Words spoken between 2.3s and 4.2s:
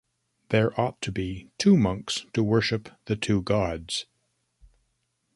to worship the two gods.